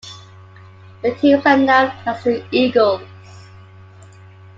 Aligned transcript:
The 1.03 1.13
teams 1.13 1.45
are 1.45 1.57
known 1.57 1.91
as 2.07 2.23
the 2.23 2.43
Eagles. 2.49 3.03